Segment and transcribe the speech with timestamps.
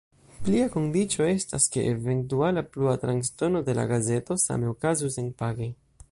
[0.45, 5.69] Plia kondiĉo estas, ke eventuala plua transdono de la gazeto same okazu senpage.